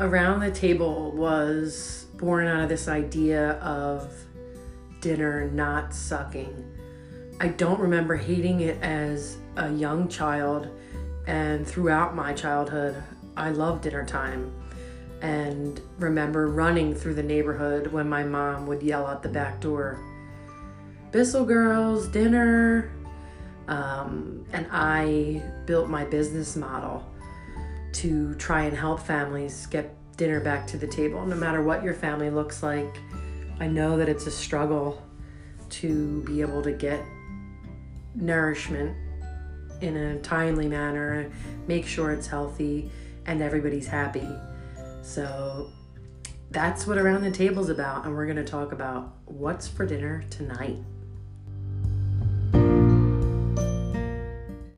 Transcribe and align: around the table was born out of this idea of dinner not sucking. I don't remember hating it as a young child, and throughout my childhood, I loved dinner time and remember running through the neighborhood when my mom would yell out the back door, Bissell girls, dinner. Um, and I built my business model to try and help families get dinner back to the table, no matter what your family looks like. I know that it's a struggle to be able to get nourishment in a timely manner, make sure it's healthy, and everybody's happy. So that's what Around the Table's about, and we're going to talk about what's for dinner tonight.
around 0.00 0.40
the 0.40 0.50
table 0.50 1.12
was 1.12 2.06
born 2.14 2.46
out 2.46 2.62
of 2.62 2.68
this 2.70 2.88
idea 2.88 3.52
of 3.60 4.10
dinner 5.02 5.50
not 5.50 5.94
sucking. 5.94 6.66
I 7.38 7.48
don't 7.48 7.78
remember 7.78 8.16
hating 8.16 8.60
it 8.60 8.82
as 8.82 9.36
a 9.56 9.70
young 9.70 10.08
child, 10.08 10.68
and 11.26 11.66
throughout 11.66 12.14
my 12.14 12.32
childhood, 12.32 13.02
I 13.36 13.50
loved 13.50 13.82
dinner 13.82 14.04
time 14.04 14.52
and 15.20 15.80
remember 15.98 16.48
running 16.48 16.94
through 16.94 17.14
the 17.14 17.22
neighborhood 17.22 17.86
when 17.86 18.08
my 18.08 18.24
mom 18.24 18.66
would 18.66 18.82
yell 18.82 19.06
out 19.06 19.22
the 19.22 19.28
back 19.28 19.60
door, 19.60 19.98
Bissell 21.12 21.44
girls, 21.44 22.08
dinner. 22.08 22.90
Um, 23.68 24.46
and 24.52 24.66
I 24.70 25.42
built 25.66 25.88
my 25.88 26.04
business 26.04 26.56
model 26.56 27.04
to 27.92 28.34
try 28.34 28.62
and 28.62 28.76
help 28.76 29.00
families 29.00 29.66
get 29.66 29.94
dinner 30.16 30.40
back 30.40 30.66
to 30.68 30.76
the 30.76 30.86
table, 30.86 31.24
no 31.24 31.36
matter 31.36 31.62
what 31.62 31.82
your 31.82 31.94
family 31.94 32.30
looks 32.30 32.62
like. 32.62 32.98
I 33.58 33.66
know 33.66 33.96
that 33.96 34.08
it's 34.08 34.26
a 34.26 34.30
struggle 34.30 35.02
to 35.70 36.22
be 36.22 36.40
able 36.40 36.62
to 36.62 36.72
get 36.72 37.02
nourishment 38.14 38.96
in 39.80 39.96
a 39.96 40.18
timely 40.20 40.68
manner, 40.68 41.30
make 41.66 41.86
sure 41.86 42.12
it's 42.12 42.26
healthy, 42.26 42.90
and 43.26 43.42
everybody's 43.42 43.86
happy. 43.86 44.28
So 45.02 45.70
that's 46.50 46.86
what 46.86 46.98
Around 46.98 47.22
the 47.22 47.30
Table's 47.30 47.70
about, 47.70 48.04
and 48.04 48.14
we're 48.14 48.26
going 48.26 48.36
to 48.36 48.44
talk 48.44 48.72
about 48.72 49.14
what's 49.24 49.68
for 49.68 49.86
dinner 49.86 50.24
tonight. 50.30 50.76